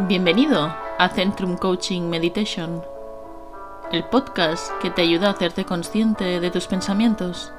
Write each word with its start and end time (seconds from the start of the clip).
Bienvenido 0.00 0.74
a 0.98 1.08
Centrum 1.08 1.56
Coaching 1.56 2.10
Meditation, 2.10 2.82
el 3.92 4.02
podcast 4.02 4.72
que 4.82 4.90
te 4.90 5.02
ayuda 5.02 5.28
a 5.28 5.30
hacerte 5.30 5.64
consciente 5.64 6.40
de 6.40 6.50
tus 6.50 6.66
pensamientos, 6.66 7.52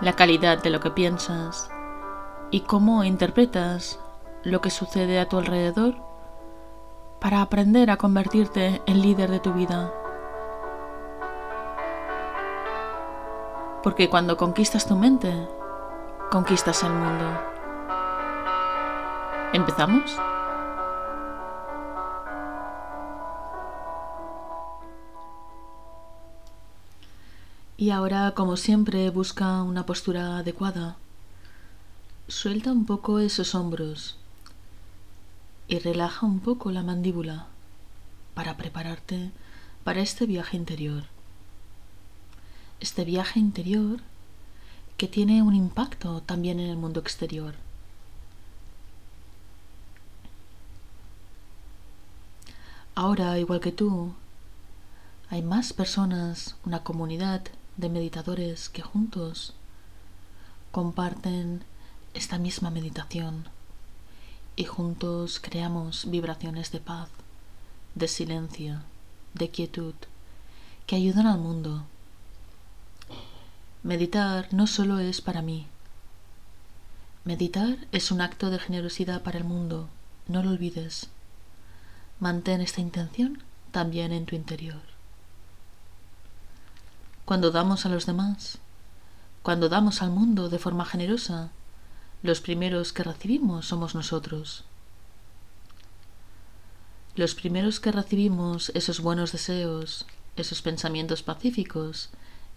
la 0.00 0.14
calidad 0.14 0.60
de 0.60 0.70
lo 0.70 0.80
que 0.80 0.90
piensas 0.90 1.70
y 2.50 2.62
cómo 2.62 3.04
interpretas 3.04 4.00
lo 4.42 4.60
que 4.60 4.70
sucede 4.70 5.20
a 5.20 5.28
tu 5.28 5.38
alrededor 5.38 5.94
para 7.20 7.40
aprender 7.40 7.92
a 7.92 7.98
convertirte 7.98 8.82
en 8.86 9.00
líder 9.00 9.30
de 9.30 9.38
tu 9.38 9.52
vida. 9.52 9.94
Porque 13.84 14.10
cuando 14.10 14.36
conquistas 14.36 14.88
tu 14.88 14.96
mente, 14.96 15.32
conquistas 16.32 16.82
el 16.82 16.90
mundo. 16.90 17.24
¿Empezamos? 19.52 20.18
Y 27.80 27.90
ahora, 27.90 28.32
como 28.34 28.56
siempre, 28.56 29.08
busca 29.08 29.62
una 29.62 29.86
postura 29.86 30.38
adecuada. 30.38 30.96
Suelta 32.26 32.72
un 32.72 32.84
poco 32.86 33.20
esos 33.20 33.54
hombros 33.54 34.16
y 35.68 35.78
relaja 35.78 36.26
un 36.26 36.40
poco 36.40 36.72
la 36.72 36.82
mandíbula 36.82 37.46
para 38.34 38.56
prepararte 38.56 39.30
para 39.84 40.00
este 40.00 40.26
viaje 40.26 40.56
interior. 40.56 41.04
Este 42.80 43.04
viaje 43.04 43.38
interior 43.38 44.00
que 44.96 45.06
tiene 45.06 45.44
un 45.44 45.54
impacto 45.54 46.20
también 46.22 46.58
en 46.58 46.70
el 46.70 46.76
mundo 46.76 46.98
exterior. 46.98 47.54
Ahora, 52.96 53.38
igual 53.38 53.60
que 53.60 53.70
tú, 53.70 54.14
hay 55.30 55.42
más 55.42 55.72
personas, 55.72 56.56
una 56.64 56.82
comunidad 56.82 57.42
de 57.78 57.88
meditadores 57.88 58.68
que 58.68 58.82
juntos 58.82 59.54
comparten 60.72 61.62
esta 62.12 62.36
misma 62.36 62.70
meditación 62.70 63.48
y 64.56 64.64
juntos 64.64 65.38
creamos 65.40 66.10
vibraciones 66.10 66.72
de 66.72 66.80
paz, 66.80 67.08
de 67.94 68.08
silencio, 68.08 68.80
de 69.34 69.50
quietud 69.50 69.94
que 70.86 70.96
ayudan 70.96 71.28
al 71.28 71.38
mundo. 71.38 71.84
Meditar 73.84 74.52
no 74.52 74.66
solo 74.66 74.98
es 74.98 75.20
para 75.20 75.40
mí. 75.40 75.68
Meditar 77.24 77.78
es 77.92 78.10
un 78.10 78.20
acto 78.20 78.50
de 78.50 78.58
generosidad 78.58 79.22
para 79.22 79.38
el 79.38 79.44
mundo, 79.44 79.88
no 80.26 80.42
lo 80.42 80.50
olvides. 80.50 81.10
Mantén 82.18 82.60
esta 82.60 82.80
intención 82.80 83.40
también 83.70 84.12
en 84.12 84.26
tu 84.26 84.34
interior 84.34 84.87
cuando 87.28 87.50
damos 87.50 87.84
a 87.84 87.90
los 87.90 88.06
demás, 88.06 88.56
cuando 89.42 89.68
damos 89.68 90.00
al 90.00 90.08
mundo 90.08 90.48
de 90.48 90.58
forma 90.58 90.86
generosa, 90.86 91.50
los 92.22 92.40
primeros 92.40 92.94
que 92.94 93.04
recibimos 93.04 93.66
somos 93.66 93.94
nosotros. 93.94 94.64
Los 97.16 97.34
primeros 97.34 97.80
que 97.80 97.92
recibimos 97.92 98.70
esos 98.70 99.00
buenos 99.00 99.30
deseos, 99.30 100.06
esos 100.36 100.62
pensamientos 100.62 101.22
pacíficos, 101.22 102.08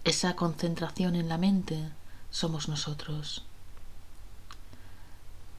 esa 0.04 0.36
concentración 0.36 1.16
en 1.16 1.28
la 1.28 1.36
mente, 1.36 1.90
somos 2.30 2.66
nosotros. 2.66 3.44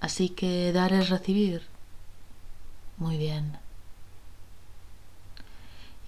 Así 0.01 0.29
que 0.29 0.73
dar 0.73 0.91
es 0.91 1.09
recibir. 1.09 1.61
Muy 2.97 3.17
bien. 3.17 3.59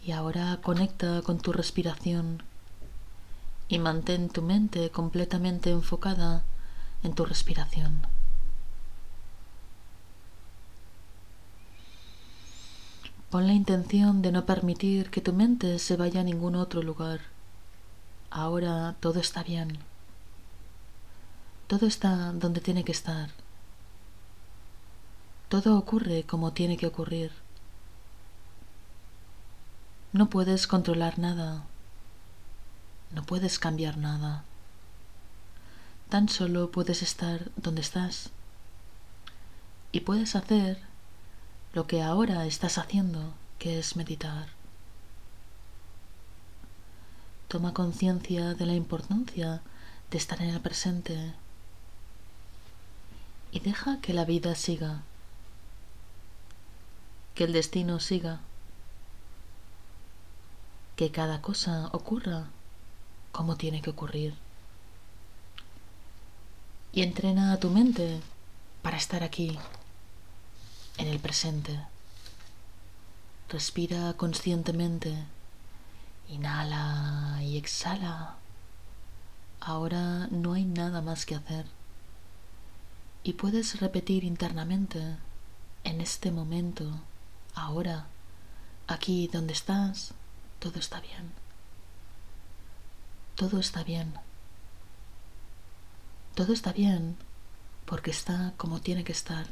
Y 0.04 0.12
ahora 0.12 0.58
conecta 0.64 1.22
con 1.22 1.38
tu 1.38 1.54
respiración 1.54 2.42
y 3.68 3.80
mantén 3.80 4.30
tu 4.30 4.42
mente 4.42 4.92
completamente 4.92 5.72
enfocada 5.72 6.44
en 7.04 7.14
tu 7.14 7.26
respiración. 7.26 8.02
Pon 13.30 13.48
la 13.48 13.54
intención 13.54 14.22
de 14.22 14.32
no 14.32 14.46
permitir 14.46 15.10
que 15.10 15.22
tu 15.22 15.34
mente 15.34 15.80
se 15.80 15.98
vaya 15.98 16.22
a 16.22 16.24
ningún 16.24 16.56
otro 16.56 16.82
lugar. 16.82 17.20
Ahora 18.30 18.96
todo 19.00 19.20
está 19.20 19.44
bien. 19.44 19.80
Todo 21.68 21.88
está 21.88 22.32
donde 22.34 22.62
tiene 22.62 22.84
que 22.84 22.92
estar. 22.92 23.30
Todo 25.50 25.78
ocurre 25.78 26.24
como 26.24 26.54
tiene 26.54 26.78
que 26.78 26.88
ocurrir. 26.88 27.32
No 30.14 30.30
puedes 30.30 30.68
controlar 30.68 31.20
nada. 31.20 31.66
No 33.16 33.24
puedes 33.24 33.60
cambiar 33.60 33.98
nada. 33.98 34.44
Tan 36.10 36.28
solo 36.28 36.70
puedes 36.70 37.02
estar 37.02 37.50
donde 37.56 37.80
estás. 37.80 38.30
Y 39.94 40.02
puedes 40.02 40.36
hacer 40.36 40.82
lo 41.74 41.88
que 41.88 42.04
ahora 42.04 42.46
estás 42.46 42.78
haciendo, 42.78 43.34
que 43.58 43.80
es 43.80 43.96
meditar. 43.96 44.50
Toma 47.48 47.74
conciencia 47.74 48.54
de 48.54 48.66
la 48.66 48.74
importancia 48.74 49.62
de 50.12 50.18
estar 50.18 50.42
en 50.42 50.50
el 50.50 50.60
presente 50.60 51.34
y 53.54 53.62
deja 53.62 54.02
que 54.02 54.14
la 54.14 54.26
vida 54.26 54.56
siga, 54.56 55.04
que 57.34 57.46
el 57.46 57.54
destino 57.54 58.02
siga, 58.02 58.42
que 60.98 61.12
cada 61.12 61.42
cosa 61.42 61.88
ocurra 61.94 62.48
cómo 63.36 63.58
tiene 63.58 63.82
que 63.82 63.90
ocurrir. 63.90 64.34
Y 66.94 67.02
entrena 67.02 67.52
a 67.52 67.60
tu 67.60 67.70
mente 67.70 68.22
para 68.82 68.96
estar 68.96 69.24
aquí, 69.24 69.60
en 70.98 71.10
el 71.10 71.20
presente. 71.20 71.78
Respira 73.50 74.14
conscientemente. 74.14 75.26
Inhala 76.30 77.42
y 77.44 77.58
exhala. 77.58 78.36
Ahora 79.60 80.28
no 80.32 80.54
hay 80.54 80.64
nada 80.64 81.02
más 81.02 81.26
que 81.26 81.36
hacer. 81.36 81.66
Y 83.22 83.34
puedes 83.34 83.82
repetir 83.82 84.24
internamente, 84.24 85.18
en 85.84 86.00
este 86.00 86.32
momento, 86.32 86.86
ahora, 87.54 88.08
aquí 88.88 89.28
donde 89.28 89.52
estás, 89.52 90.14
todo 90.62 90.80
está 90.80 91.02
bien 91.02 91.45
todo 93.36 93.60
está 93.60 93.84
bien. 93.84 94.14
Todo 96.36 96.54
está 96.54 96.72
bien 96.74 97.18
porque 97.86 98.12
está 98.12 98.54
como 98.58 98.80
tiene 98.80 99.04
que 99.04 99.12
estar. 99.12 99.48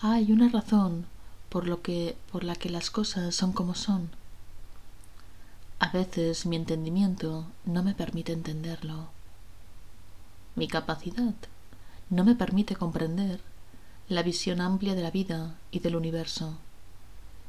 Hay 0.00 0.32
una 0.32 0.48
razón 0.48 1.06
por, 1.48 1.66
lo 1.66 1.82
que, 1.82 2.16
por 2.30 2.44
la 2.44 2.56
que 2.56 2.70
las 2.70 2.90
cosas 2.90 3.34
son 3.34 3.52
como 3.52 3.74
son. 3.74 4.10
A 5.78 5.90
veces 5.90 6.46
mi 6.46 6.56
entendimiento 6.56 7.46
no 7.64 7.82
me 7.82 7.94
permite 7.94 8.32
entenderlo. 8.32 9.08
Mi 10.54 10.68
capacidad 10.68 11.34
no 12.10 12.24
me 12.24 12.34
permite 12.34 12.76
comprender 12.76 13.40
la 14.08 14.22
visión 14.22 14.60
amplia 14.60 14.94
de 14.94 15.02
la 15.02 15.10
vida 15.10 15.56
y 15.70 15.80
del 15.80 15.96
universo. 15.96 16.58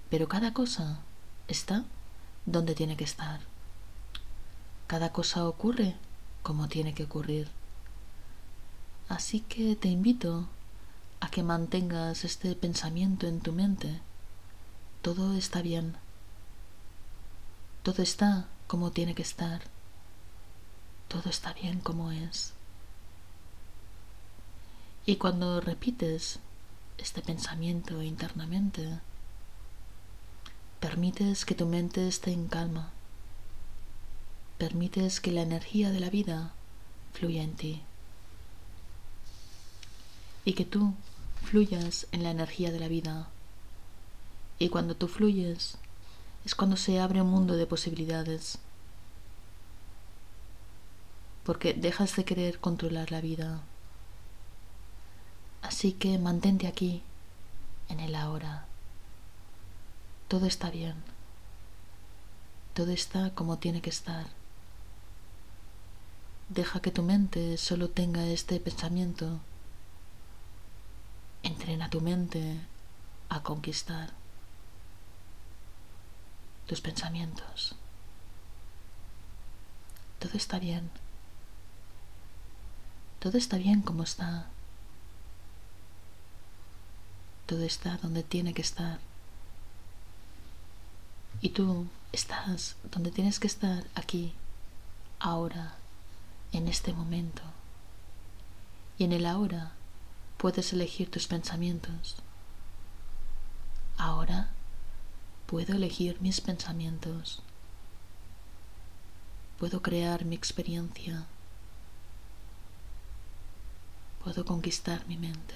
Pero 0.09 0.27
cada 0.27 0.53
cosa 0.53 0.99
está 1.47 1.83
donde 2.45 2.75
tiene 2.75 2.97
que 2.97 3.03
estar. 3.03 3.41
Cada 4.87 5.11
cosa 5.11 5.47
ocurre 5.47 5.95
como 6.41 6.67
tiene 6.67 6.93
que 6.93 7.03
ocurrir. 7.03 7.49
Así 9.09 9.41
que 9.41 9.75
te 9.75 9.87
invito 9.87 10.47
a 11.19 11.29
que 11.29 11.43
mantengas 11.43 12.25
este 12.25 12.55
pensamiento 12.55 13.27
en 13.27 13.39
tu 13.39 13.51
mente. 13.53 14.01
Todo 15.01 15.35
está 15.35 15.61
bien. 15.61 15.95
Todo 17.83 18.01
está 18.01 18.47
como 18.67 18.91
tiene 18.91 19.15
que 19.15 19.21
estar. 19.21 19.61
Todo 21.07 21.29
está 21.29 21.53
bien 21.53 21.79
como 21.79 22.11
es. 22.11 22.53
Y 25.05 25.17
cuando 25.17 25.59
repites 25.59 26.39
este 26.97 27.21
pensamiento 27.21 28.01
internamente, 28.01 28.99
Permites 30.83 31.45
que 31.45 31.55
tu 31.55 31.65
mente 31.65 32.09
esté 32.09 32.33
en 32.33 32.49
calma. 32.49 32.91
Permites 34.57 35.21
que 35.21 35.31
la 35.31 35.41
energía 35.41 35.91
de 35.91 36.01
la 36.01 36.09
vida 36.09 36.51
fluya 37.13 37.41
en 37.41 37.53
ti. 37.53 37.81
Y 40.43 40.55
que 40.55 40.65
tú 40.65 40.93
fluyas 41.41 42.05
en 42.11 42.23
la 42.23 42.31
energía 42.31 42.69
de 42.73 42.81
la 42.81 42.89
vida. 42.89 43.29
Y 44.59 44.67
cuando 44.67 44.93
tú 44.93 45.07
fluyes 45.07 45.77
es 46.43 46.53
cuando 46.53 46.75
se 46.75 46.99
abre 46.99 47.21
un 47.21 47.29
mundo 47.29 47.55
de 47.55 47.65
posibilidades. 47.65 48.57
Porque 51.45 51.73
dejas 51.73 52.13
de 52.17 52.25
querer 52.25 52.59
controlar 52.59 53.09
la 53.09 53.21
vida. 53.21 53.61
Así 55.61 55.93
que 55.93 56.19
mantente 56.19 56.67
aquí, 56.67 57.03
en 57.87 58.01
el 58.01 58.15
ahora. 58.15 58.65
Todo 60.33 60.47
está 60.47 60.71
bien. 60.71 60.95
Todo 62.73 62.89
está 62.89 63.35
como 63.35 63.59
tiene 63.59 63.83
que 63.83 63.91
estar. 63.91 64.25
Deja 66.49 66.79
que 66.79 66.89
tu 66.89 67.03
mente 67.03 67.55
solo 67.57 67.91
tenga 67.91 68.25
este 68.25 68.59
pensamiento. 68.59 69.39
Entrena 71.43 71.91
tu 71.91 72.01
mente 72.01 72.61
a 73.29 73.43
conquistar 73.43 74.09
tus 76.65 76.81
pensamientos. 76.81 77.75
Todo 80.17 80.35
está 80.35 80.57
bien. 80.57 80.89
Todo 83.19 83.37
está 83.37 83.57
bien 83.57 83.83
como 83.83 84.01
está. 84.01 84.47
Todo 87.45 87.63
está 87.65 87.97
donde 87.97 88.23
tiene 88.23 88.55
que 88.55 88.63
estar. 88.63 89.12
Y 91.43 91.49
tú 91.49 91.87
estás 92.13 92.77
donde 92.89 93.11
tienes 93.11 93.37
que 93.37 93.47
estar 93.47 93.83
aquí, 93.95 94.33
ahora, 95.19 95.75
en 96.53 96.69
este 96.69 96.93
momento. 96.93 97.41
Y 98.97 99.03
en 99.03 99.11
el 99.11 99.25
ahora 99.25 99.73
puedes 100.37 100.71
elegir 100.71 101.11
tus 101.11 101.27
pensamientos. 101.27 102.15
Ahora 103.97 104.51
puedo 105.45 105.73
elegir 105.75 106.17
mis 106.21 106.39
pensamientos. 106.39 107.41
Puedo 109.59 109.81
crear 109.81 110.23
mi 110.23 110.37
experiencia. 110.37 111.25
Puedo 114.23 114.45
conquistar 114.45 115.05
mi 115.07 115.17
mente. 115.17 115.55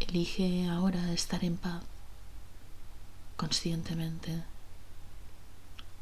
Elige 0.00 0.68
ahora 0.68 1.12
estar 1.12 1.44
en 1.44 1.56
paz, 1.56 1.84
conscientemente, 3.38 4.42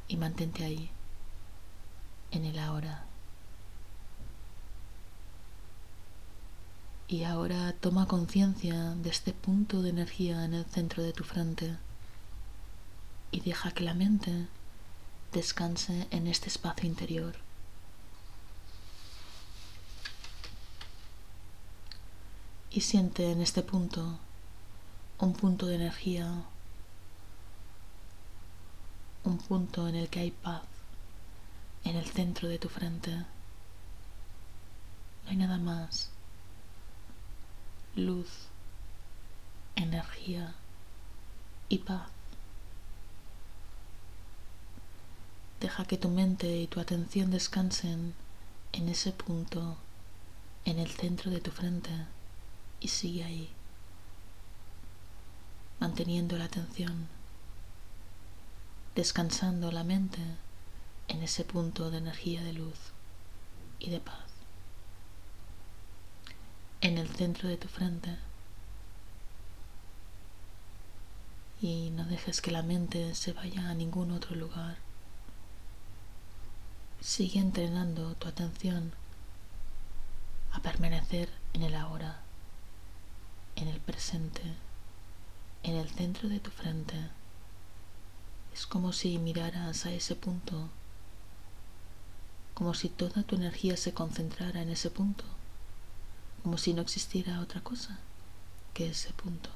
y 0.08 0.16
mantente 0.16 0.64
ahí, 0.64 0.90
en 2.32 2.44
el 2.44 2.58
ahora. 2.58 3.04
Y 7.08 7.22
ahora 7.22 7.72
toma 7.74 8.08
conciencia 8.08 8.94
de 8.96 9.10
este 9.10 9.32
punto 9.32 9.82
de 9.82 9.90
energía 9.90 10.44
en 10.44 10.54
el 10.54 10.64
centro 10.64 11.04
de 11.04 11.12
tu 11.12 11.22
frente 11.22 11.76
y 13.30 13.40
deja 13.40 13.70
que 13.70 13.84
la 13.84 13.94
mente 13.94 14.48
descanse 15.32 16.08
en 16.10 16.26
este 16.26 16.48
espacio 16.48 16.88
interior. 16.88 17.36
Y 22.70 22.80
siente 22.80 23.30
en 23.30 23.40
este 23.40 23.62
punto 23.62 24.18
un 25.18 25.32
punto 25.34 25.66
de 25.66 25.76
energía, 25.76 26.44
un 29.36 29.42
punto 29.42 29.86
en 29.86 29.96
el 29.96 30.08
que 30.08 30.20
hay 30.20 30.30
paz, 30.30 30.62
en 31.84 31.94
el 31.96 32.06
centro 32.06 32.48
de 32.48 32.58
tu 32.58 32.70
frente. 32.70 33.10
No 33.10 33.26
hay 35.30 35.36
nada 35.36 35.58
más 35.58 36.08
luz, 37.96 38.28
energía 39.74 40.54
y 41.68 41.78
paz. 41.78 42.08
Deja 45.60 45.84
que 45.84 45.98
tu 45.98 46.08
mente 46.08 46.56
y 46.56 46.66
tu 46.66 46.80
atención 46.80 47.30
descansen 47.30 48.14
en 48.72 48.88
ese 48.88 49.12
punto, 49.12 49.76
en 50.64 50.78
el 50.78 50.90
centro 50.90 51.30
de 51.30 51.40
tu 51.40 51.50
frente, 51.50 51.90
y 52.80 52.88
sigue 52.88 53.24
ahí, 53.24 53.50
manteniendo 55.78 56.38
la 56.38 56.44
atención, 56.46 57.08
descansando 58.96 59.70
la 59.70 59.84
mente 59.84 60.20
en 61.06 61.22
ese 61.22 61.44
punto 61.44 61.90
de 61.90 61.98
energía 61.98 62.42
de 62.42 62.54
luz 62.54 62.78
y 63.78 63.90
de 63.90 64.00
paz 64.00 64.24
en 66.80 66.96
el 66.96 67.08
centro 67.08 67.48
de 67.48 67.58
tu 67.58 67.68
frente 67.68 68.16
y 71.60 71.90
no 71.90 72.04
dejes 72.06 72.40
que 72.40 72.50
la 72.50 72.62
mente 72.62 73.14
se 73.14 73.32
vaya 73.32 73.68
a 73.68 73.74
ningún 73.74 74.12
otro 74.12 74.34
lugar. 74.34 74.76
Sigue 77.00 77.40
entrenando 77.40 78.14
tu 78.14 78.28
atención 78.28 78.92
a 80.52 80.60
permanecer 80.60 81.28
en 81.54 81.62
el 81.62 81.74
ahora, 81.74 82.20
en 83.56 83.68
el 83.68 83.80
presente, 83.80 84.42
en 85.62 85.74
el 85.76 85.90
centro 85.90 86.28
de 86.28 86.40
tu 86.40 86.50
frente. 86.50 87.10
Es 88.56 88.66
como 88.66 88.92
si 88.92 89.18
miraras 89.18 89.86
a 89.86 89.92
ese 89.92 90.16
punto, 90.16 90.68
como 92.54 92.74
si 92.74 92.88
toda 92.88 93.22
tu 93.22 93.36
energía 93.36 93.76
se 93.76 93.94
concentrara 93.94 94.62
en 94.62 94.70
ese 94.70 94.90
punto 94.90 95.24
como 96.46 96.58
si 96.58 96.74
no 96.74 96.82
existiera 96.82 97.40
otra 97.40 97.60
cosa 97.60 97.98
que 98.72 98.86
ese 98.90 99.12
punto. 99.14 99.50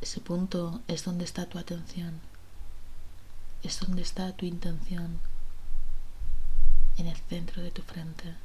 Ese 0.00 0.20
punto 0.20 0.80
es 0.86 1.04
donde 1.04 1.24
está 1.24 1.46
tu 1.46 1.58
atención, 1.58 2.20
es 3.64 3.80
donde 3.80 4.02
está 4.02 4.30
tu 4.30 4.46
intención, 4.46 5.18
en 6.98 7.08
el 7.08 7.16
centro 7.16 7.64
de 7.64 7.72
tu 7.72 7.82
frente. 7.82 8.36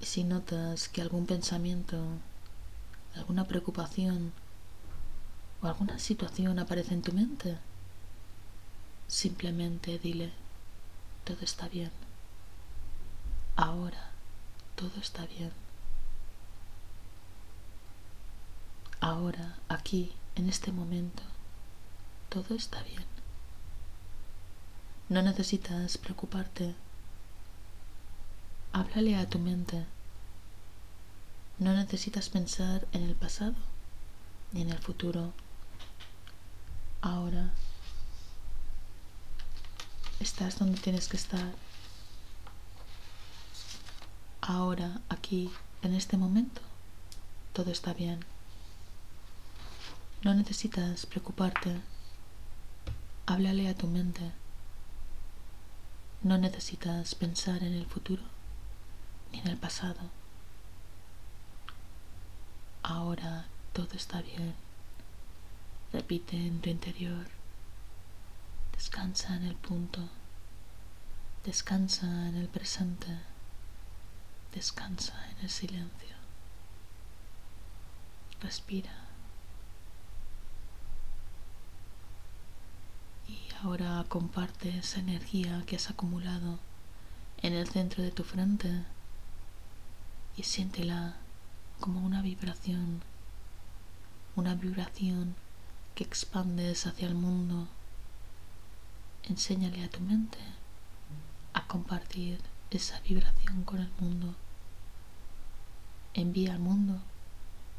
Y 0.00 0.06
si 0.06 0.22
notas 0.22 0.88
que 0.88 1.02
algún 1.02 1.26
pensamiento, 1.26 1.98
alguna 3.16 3.48
preocupación 3.48 4.32
o 5.62 5.66
alguna 5.66 5.98
situación 5.98 6.58
aparece 6.58 6.94
en 6.94 7.02
tu 7.02 7.12
mente, 7.12 7.56
simplemente 9.06 9.98
dile, 9.98 10.32
todo 11.24 11.38
está 11.42 11.68
bien. 11.68 11.90
Ahora 13.56 14.12
todo 14.82 15.00
está 15.00 15.26
bien. 15.26 15.52
Ahora, 19.00 19.58
aquí, 19.68 20.12
en 20.34 20.48
este 20.48 20.72
momento, 20.72 21.22
todo 22.28 22.56
está 22.56 22.82
bien. 22.82 23.04
No 25.08 25.22
necesitas 25.22 25.98
preocuparte. 25.98 26.74
Háblale 28.72 29.16
a 29.16 29.28
tu 29.28 29.38
mente. 29.38 29.84
No 31.58 31.72
necesitas 31.74 32.28
pensar 32.28 32.86
en 32.92 33.02
el 33.04 33.14
pasado 33.14 33.54
ni 34.52 34.62
en 34.62 34.70
el 34.70 34.78
futuro. 34.78 35.32
Ahora 37.02 37.50
estás 40.20 40.58
donde 40.58 40.80
tienes 40.80 41.08
que 41.08 41.16
estar 41.16 41.52
ahora, 44.40 45.00
aquí, 45.08 45.50
en 45.82 45.94
este 45.94 46.16
momento, 46.16 46.60
todo 47.52 47.70
está 47.70 47.92
bien. 47.92 48.24
No 50.22 50.34
necesitas 50.34 51.06
preocuparte. 51.06 51.80
Háblale 53.26 53.68
a 53.68 53.74
tu 53.74 53.86
mente. 53.86 54.32
No 56.22 56.38
necesitas 56.38 57.14
pensar 57.16 57.62
en 57.62 57.74
el 57.74 57.86
futuro 57.86 58.22
ni 59.32 59.40
en 59.40 59.48
el 59.48 59.56
pasado. 59.56 60.00
Ahora 62.82 63.46
todo 63.72 63.88
está 63.94 64.22
bien. 64.22 64.54
Repite 65.92 66.36
en 66.36 66.60
tu 66.62 66.70
interior. 66.70 67.26
Descansa 68.74 69.36
en 69.36 69.44
el 69.44 69.56
punto. 69.56 70.08
Descansa 71.44 72.06
en 72.28 72.36
el 72.36 72.48
presente. 72.48 73.18
Descansa 74.54 75.14
en 75.32 75.44
el 75.44 75.50
silencio. 75.50 76.16
Respira. 78.40 78.92
Y 83.28 83.38
ahora 83.62 84.04
comparte 84.08 84.78
esa 84.78 85.00
energía 85.00 85.62
que 85.66 85.76
has 85.76 85.90
acumulado 85.90 86.58
en 87.42 87.52
el 87.52 87.68
centro 87.68 88.02
de 88.02 88.12
tu 88.12 88.24
frente 88.24 88.84
y 90.38 90.44
siéntela 90.44 91.16
como 91.80 92.00
una 92.00 92.22
vibración, 92.22 93.02
una 94.36 94.54
vibración 94.54 95.34
que 95.94 96.04
expandes 96.04 96.86
hacia 96.86 97.06
el 97.06 97.14
mundo. 97.14 97.68
Enséñale 99.24 99.84
a 99.84 99.90
tu 99.90 100.00
mente 100.00 100.38
a 101.52 101.66
compartir 101.66 102.40
esa 102.70 103.00
vibración 103.00 103.64
con 103.64 103.80
el 103.80 103.90
mundo. 104.00 104.34
Envía 106.14 106.52
al 106.52 106.58
mundo 106.58 107.00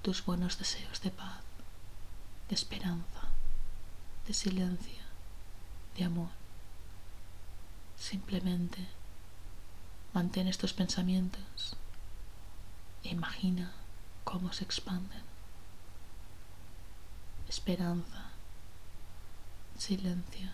tus 0.02 0.26
buenos 0.26 0.58
deseos 0.58 1.02
de 1.02 1.12
paz, 1.12 1.42
de 2.50 2.56
esperanza, 2.56 3.30
de 4.28 4.34
silencio, 4.34 5.04
de 5.98 6.04
amor. 6.04 6.30
Simplemente 7.98 8.80
mantén 10.14 10.46
estos 10.48 10.74
pensamientos 10.74 11.74
e 13.04 13.10
imagina 13.10 13.74
cómo 14.24 14.54
se 14.54 14.64
expanden. 14.64 15.33
Esperanza, 17.56 18.32
silencio. 19.78 20.50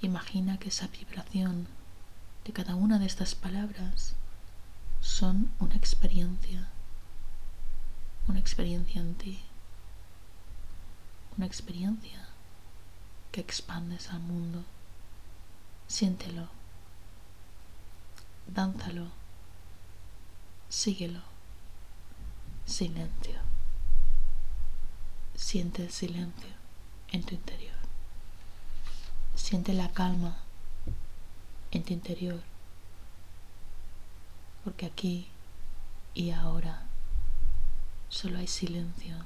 Imagina 0.00 0.58
que 0.58 0.70
esa 0.70 0.86
vibración 0.86 1.68
de 2.46 2.54
cada 2.54 2.74
una 2.74 2.98
de 2.98 3.04
estas 3.04 3.34
palabras 3.34 4.14
son 5.02 5.52
una 5.60 5.74
experiencia, 5.76 6.68
una 8.28 8.38
experiencia 8.38 9.02
en 9.02 9.14
ti, 9.14 9.38
una 11.36 11.44
experiencia 11.44 12.28
que 13.30 13.42
expandes 13.42 14.08
al 14.08 14.20
mundo. 14.20 14.64
Siéntelo, 15.86 16.48
dánzalo, 18.46 19.08
síguelo, 20.70 21.20
silencio. 22.64 23.43
Siente 25.36 25.82
el 25.82 25.90
silencio 25.90 26.48
en 27.10 27.24
tu 27.24 27.34
interior. 27.34 27.74
Siente 29.34 29.72
la 29.72 29.90
calma 29.92 30.38
en 31.72 31.82
tu 31.82 31.92
interior. 31.92 32.40
Porque 34.62 34.86
aquí 34.86 35.28
y 36.14 36.30
ahora 36.30 36.86
solo 38.08 38.38
hay 38.38 38.46
silencio, 38.46 39.16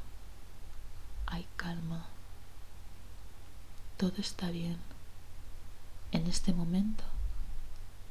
hay 1.27 1.47
calma. 1.57 2.07
Todo 3.99 4.15
está 4.19 4.51
bien 4.51 4.79
en 6.13 6.27
este 6.27 6.55
momento, 6.55 7.05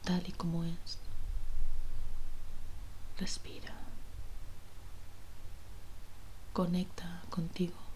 tal 0.03 0.27
y 0.27 0.31
como 0.33 0.63
es. 0.63 0.99
Respira. 3.17 3.73
Conecta 6.53 7.23
contigo 7.29 7.86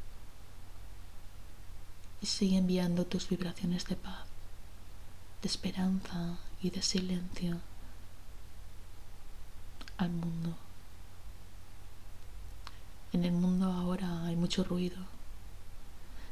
y 2.21 2.27
sigue 2.27 2.57
enviando 2.57 3.05
tus 3.05 3.27
vibraciones 3.27 3.85
de 3.87 3.95
paz, 3.95 4.27
de 5.41 5.47
esperanza 5.47 6.37
y 6.61 6.69
de 6.69 6.81
silencio 6.83 7.59
al 9.97 10.11
mundo. 10.11 10.55
En 13.11 13.25
el 13.25 13.31
mundo 13.31 13.65
ahora 13.65 14.25
hay 14.25 14.35
mucho 14.35 14.63
ruido, 14.63 14.97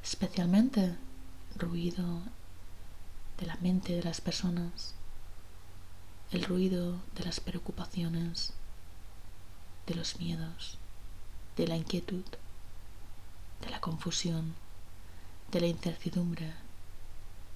especialmente 0.03 0.96
ruido 1.58 2.22
de 3.39 3.48
la 3.48 3.55
mente 3.58 3.93
de 3.93 4.03
las 4.03 4.22
personas, 4.22 4.93
el 6.31 6.43
ruido 6.43 6.98
de 7.15 7.25
las 7.25 7.39
preocupaciones, 7.39 8.53
de 9.88 9.96
los 9.96 10.19
miedos, 10.19 10.77
de 11.58 11.67
la 11.67 11.75
inquietud, 11.75 12.24
de 13.62 13.69
la 13.72 13.81
confusión 13.81 14.53
de 15.51 15.62
la 15.62 15.65
incertidumbre, 15.65 16.53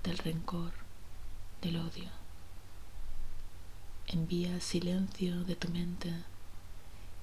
del 0.03 0.17
rencor, 0.17 0.71
del 1.62 1.77
odio. 1.77 2.09
Envía 4.07 4.59
silencio 4.62 5.43
de 5.43 5.55
tu 5.55 5.69
mente 5.69 6.12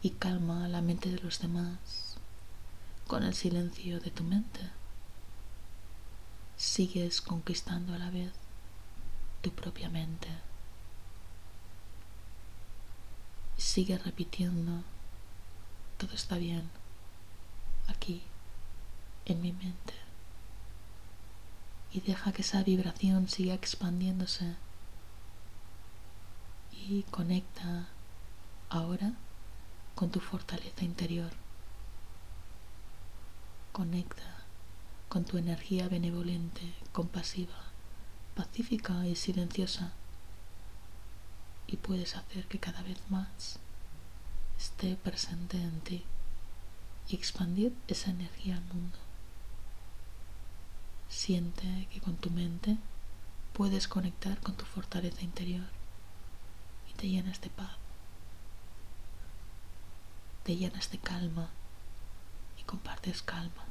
y 0.01 0.11
calma 0.11 0.69
la 0.69 0.81
mente 0.81 1.11
de 1.11 1.19
los 1.19 1.41
demás 1.41 2.17
con 3.09 3.25
el 3.25 3.35
silencio 3.35 3.99
de 3.99 4.13
tu 4.13 4.23
mente. 4.23 4.61
Sigues 6.57 7.21
conquistando 7.21 7.93
a 7.95 7.99
la 7.99 8.11
vez 8.11 8.31
tu 9.43 9.51
propia 9.51 9.89
mente. 9.89 10.29
Sigue 13.57 13.99
repitiendo, 13.99 14.85
todo 15.99 16.13
está 16.15 16.37
bien, 16.37 16.71
aquí, 17.89 18.23
en 19.27 19.43
mi 19.43 19.53
mente 19.53 20.00
y 21.93 22.01
deja 22.01 22.33
que 22.33 22.43
esa 22.43 22.63
vibración 22.63 23.29
siga 23.29 23.55
expandiéndose 23.55 24.55
y 26.73 27.03
conecta 27.05 27.89
ahora 28.69 29.13
con 29.95 30.11
tu 30.11 30.21
fortaleza 30.21 30.85
interior. 30.85 31.31
Conecta 33.73 34.45
con 35.09 35.25
tu 35.25 35.39
energía 35.39 35.89
benevolente, 35.89 36.75
compasiva, 36.93 37.65
pacífica 38.37 39.07
y 39.07 39.17
silenciosa 39.17 39.93
y 41.67 41.77
puedes 41.77 42.17
hacer 42.17 42.47
que 42.47 42.59
cada 42.59 42.83
vez 42.83 42.99
más 43.11 43.59
esté 44.59 44.97
presente 44.97 45.57
en 45.57 45.81
ti 45.81 46.05
y 47.09 47.17
expandir 47.17 47.75
esa 47.89 48.11
energía 48.11 48.57
al 48.57 48.65
mundo. 48.65 48.99
Siente 51.11 51.89
que 51.93 52.01
con 52.01 52.17
tu 52.17 52.31
mente 52.31 52.77
puedes 53.53 53.89
conectar 53.89 54.39
con 54.41 54.55
tu 54.55 54.65
fortaleza 54.65 55.23
interior 55.23 55.67
y 56.89 56.95
te 56.95 57.09
llenas 57.09 57.41
de 57.41 57.51
paz, 57.51 57.77
te 60.45 60.57
llenas 60.57 60.91
de 60.93 60.99
calma 60.99 61.51
y 62.59 62.63
compartes 62.63 63.23
calma. 63.23 63.65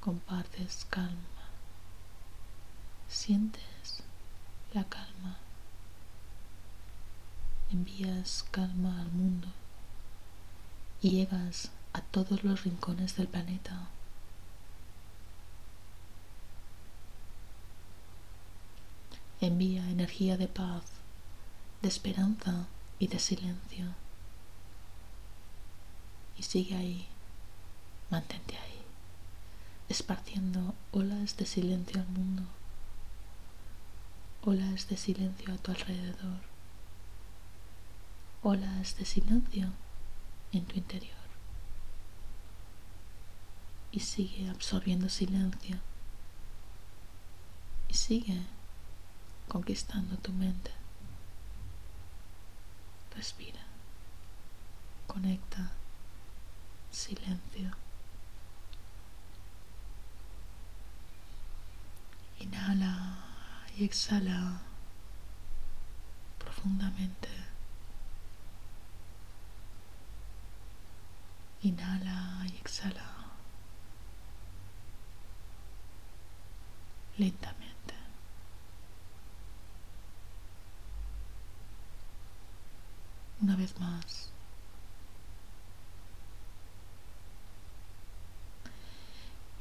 Compartes 0.00 0.86
calma, 0.88 1.48
sientes 3.08 4.02
la 4.72 4.84
calma, 4.84 5.38
envías 7.72 8.44
calma 8.50 9.00
al 9.00 9.10
mundo 9.10 9.48
y 11.02 11.10
llegas 11.10 11.66
a 11.66 11.83
todos 12.00 12.44
los 12.44 12.64
rincones 12.64 13.16
del 13.16 13.28
planeta. 13.28 13.88
Envía 19.40 19.90
energía 19.90 20.36
de 20.36 20.48
paz, 20.48 20.84
de 21.82 21.88
esperanza 21.88 22.66
y 22.98 23.08
de 23.08 23.18
silencio. 23.18 23.86
Y 26.38 26.44
sigue 26.44 26.76
ahí, 26.76 27.06
mantente 28.10 28.56
ahí, 28.56 28.82
esparciendo 29.88 30.74
olas 30.92 31.36
de 31.36 31.46
silencio 31.46 32.00
al 32.00 32.08
mundo, 32.08 32.42
olas 34.44 34.88
de 34.88 34.96
silencio 34.96 35.52
a 35.52 35.58
tu 35.58 35.72
alrededor, 35.72 36.40
olas 38.42 38.96
de 38.96 39.04
silencio 39.04 39.68
en 40.52 40.64
tu 40.64 40.76
interior 40.76 41.23
y 43.94 44.00
sigue 44.00 44.50
absorbiendo 44.50 45.08
silencio 45.08 45.78
y 47.88 47.94
sigue 47.94 48.42
conquistando 49.46 50.16
tu 50.16 50.32
mente. 50.32 50.72
Respira, 53.14 53.60
conecta, 55.06 55.70
silencio. 56.90 57.70
Inhala 62.40 63.16
y 63.76 63.84
exhala 63.84 64.60
profundamente. 66.40 67.28
Inhala 71.62 72.44
y 72.52 72.56
exhala. 72.56 73.13
Lentamente. 77.18 77.94
Una 83.40 83.56
vez 83.56 83.78
más. 83.78 84.30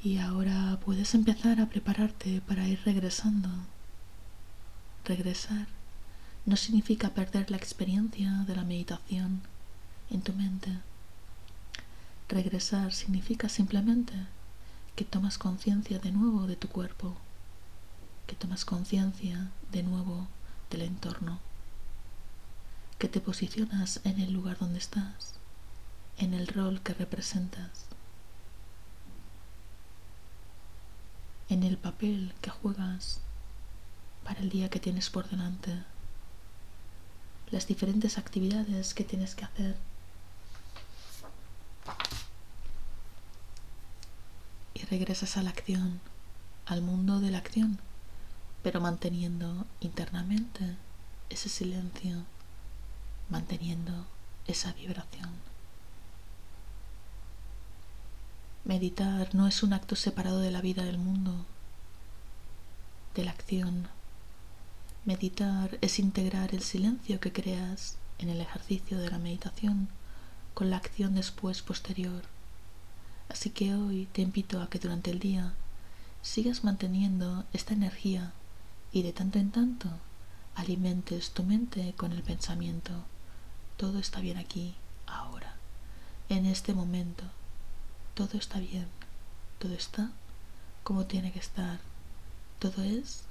Y 0.03 0.17
ahora 0.17 0.79
puedes 0.83 1.13
empezar 1.15 1.61
a 1.61 1.67
prepararte 1.67 2.41
para 2.41 2.67
ir 2.67 2.81
regresando. 2.83 3.49
Regresar 5.05 5.67
no 6.45 6.57
significa 6.57 7.09
perder 7.11 7.51
la 7.51 7.57
experiencia 7.57 8.29
de 8.47 8.55
la 8.55 8.63
meditación 8.63 9.41
en 10.09 10.21
tu 10.21 10.33
mente. 10.33 10.69
Regresar 12.27 12.91
significa 12.93 13.47
simplemente 13.47 14.13
que 14.95 15.05
tomas 15.05 15.37
conciencia 15.37 15.99
de 15.99 16.11
nuevo 16.11 16.47
de 16.47 16.55
tu 16.55 16.67
cuerpo, 16.67 17.15
que 18.27 18.35
tomas 18.35 18.65
conciencia 18.65 19.51
de 19.71 19.83
nuevo 19.83 20.27
del 20.69 20.83
entorno, 20.83 21.39
que 22.99 23.07
te 23.07 23.19
posicionas 23.19 23.99
en 24.03 24.19
el 24.19 24.31
lugar 24.33 24.57
donde 24.59 24.79
estás, 24.79 25.35
en 26.17 26.33
el 26.33 26.47
rol 26.47 26.81
que 26.81 26.93
representas, 26.93 27.85
en 31.49 31.63
el 31.63 31.77
papel 31.77 32.33
que 32.41 32.49
juegas 32.49 33.19
para 34.23 34.39
el 34.39 34.49
día 34.49 34.69
que 34.69 34.79
tienes 34.79 35.09
por 35.09 35.29
delante, 35.29 35.83
las 37.51 37.67
diferentes 37.67 38.17
actividades 38.17 38.93
que 38.93 39.03
tienes 39.03 39.35
que 39.35 39.45
hacer. 39.45 39.75
Y 44.73 44.83
regresas 44.85 45.37
a 45.37 45.43
la 45.43 45.51
acción, 45.51 45.99
al 46.65 46.81
mundo 46.81 47.19
de 47.19 47.31
la 47.31 47.37
acción, 47.39 47.79
pero 48.63 48.79
manteniendo 48.79 49.65
internamente 49.81 50.77
ese 51.29 51.49
silencio, 51.49 52.23
manteniendo 53.29 54.07
esa 54.47 54.71
vibración. 54.73 55.29
Meditar 58.63 59.35
no 59.35 59.47
es 59.47 59.61
un 59.61 59.73
acto 59.73 59.97
separado 59.97 60.39
de 60.39 60.49
la 60.49 60.61
vida 60.61 60.83
del 60.83 60.97
mundo, 60.97 61.45
de 63.13 63.25
la 63.25 63.31
acción. 63.31 63.89
Meditar 65.03 65.77
es 65.81 65.99
integrar 65.99 66.55
el 66.55 66.61
silencio 66.61 67.19
que 67.19 67.33
creas 67.33 67.97
en 68.19 68.29
el 68.29 68.39
ejercicio 68.39 68.97
de 68.97 69.11
la 69.11 69.17
meditación 69.17 69.89
con 70.53 70.69
la 70.69 70.77
acción 70.77 71.15
después 71.15 71.61
posterior. 71.61 72.23
Así 73.27 73.49
que 73.49 73.75
hoy 73.75 74.07
te 74.13 74.21
invito 74.21 74.61
a 74.61 74.69
que 74.69 74.79
durante 74.79 75.11
el 75.11 75.19
día 75.19 75.53
sigas 76.21 76.63
manteniendo 76.63 77.43
esta 77.51 77.73
energía 77.73 78.31
y 78.93 79.01
de 79.01 79.11
tanto 79.11 79.39
en 79.39 79.51
tanto 79.51 79.89
alimentes 80.55 81.31
tu 81.31 81.43
mente 81.43 81.93
con 81.97 82.13
el 82.13 82.21
pensamiento. 82.21 82.91
Todo 83.75 83.99
está 83.99 84.19
bien 84.19 84.37
aquí, 84.37 84.75
ahora, 85.07 85.55
en 86.29 86.45
este 86.45 86.73
momento. 86.73 87.23
Todo 88.13 88.37
está 88.37 88.59
bien, 88.59 88.87
todo 89.57 89.73
está 89.73 90.11
como 90.83 91.05
tiene 91.05 91.31
que 91.31 91.39
estar, 91.39 91.79
todo 92.59 92.83
es 92.83 93.23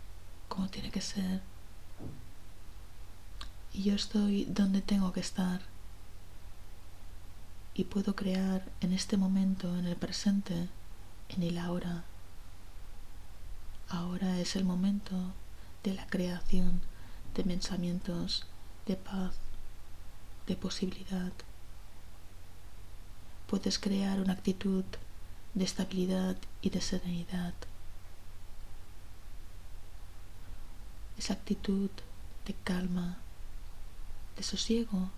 como 0.48 0.68
tiene 0.68 0.90
que 0.90 1.00
ser. 1.00 1.40
Y 3.72 3.84
yo 3.84 3.94
estoy 3.94 4.44
donde 4.46 4.82
tengo 4.82 5.12
que 5.12 5.20
estar. 5.20 5.60
Y 7.74 7.84
puedo 7.84 8.16
crear 8.16 8.68
en 8.80 8.92
este 8.92 9.16
momento, 9.16 9.78
en 9.78 9.86
el 9.86 9.96
presente, 9.96 10.68
en 11.28 11.42
el 11.42 11.56
ahora. 11.56 12.04
Ahora 13.88 14.40
es 14.40 14.56
el 14.56 14.64
momento 14.64 15.32
de 15.82 15.94
la 15.94 16.06
creación 16.06 16.80
de 17.34 17.44
pensamientos 17.44 18.46
de 18.86 18.96
paz, 18.96 19.34
de 20.46 20.56
posibilidad 20.56 21.32
puedes 23.52 23.78
crear 23.78 24.18
una 24.18 24.32
actitud 24.32 24.82
de 25.52 25.64
estabilidad 25.64 26.38
y 26.62 26.70
de 26.70 26.80
serenidad. 26.80 27.52
Esa 31.18 31.34
actitud 31.34 31.90
de 32.46 32.54
calma, 32.64 33.18
de 34.38 34.42
sosiego, 34.42 35.10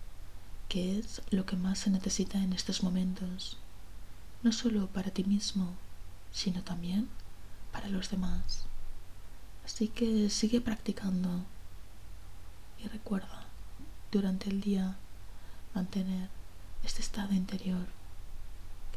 que 0.68 0.98
es 0.98 1.22
lo 1.30 1.46
que 1.46 1.54
más 1.54 1.78
se 1.78 1.90
necesita 1.90 2.38
en 2.38 2.52
estos 2.52 2.82
momentos, 2.82 3.56
no 4.42 4.50
solo 4.50 4.88
para 4.88 5.12
ti 5.12 5.22
mismo, 5.22 5.72
sino 6.32 6.64
también 6.64 7.08
para 7.70 7.88
los 7.88 8.10
demás. 8.10 8.66
Así 9.64 9.88
que 9.88 10.30
sigue 10.30 10.60
practicando 10.60 11.30
y 12.82 12.88
recuerda 12.88 13.46
durante 14.12 14.50
el 14.50 14.60
día 14.60 14.96
mantener 15.74 16.28
este 16.84 17.00
estado 17.00 17.32
interior 17.32 17.86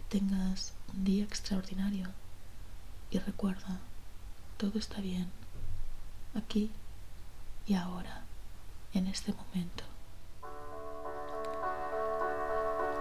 tengas 0.10 0.74
un 0.94 1.04
día 1.04 1.24
extraordinario 1.24 2.08
y 3.12 3.20
recuerda, 3.20 3.80
todo 4.58 4.80
está 4.80 5.02
bien, 5.02 5.30
aquí 6.36 6.72
y 7.66 7.76
ahora, 7.76 8.24
en 8.94 9.08
este 9.08 9.34
momento. 9.34 9.84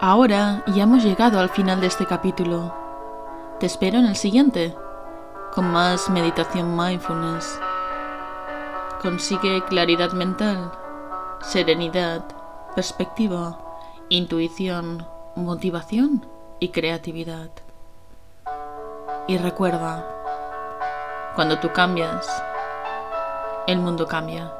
Ahora 0.00 0.64
ya 0.66 0.82
hemos 0.82 1.02
llegado 1.02 1.40
al 1.40 1.48
final 1.48 1.80
de 1.80 1.86
este 1.86 2.06
capítulo. 2.06 2.74
Te 3.60 3.66
espero 3.66 3.98
en 3.98 4.06
el 4.06 4.16
siguiente, 4.16 4.74
con 5.54 5.70
más 5.72 6.10
meditación 6.10 6.76
mindfulness. 6.76 7.58
Consigue 9.06 9.62
claridad 9.66 10.10
mental, 10.14 10.72
serenidad, 11.40 12.24
perspectiva, 12.74 13.56
intuición, 14.08 15.06
motivación 15.36 16.26
y 16.58 16.70
creatividad. 16.70 17.50
Y 19.28 19.38
recuerda, 19.38 20.04
cuando 21.36 21.60
tú 21.60 21.72
cambias, 21.72 22.26
el 23.68 23.78
mundo 23.78 24.08
cambia. 24.08 24.52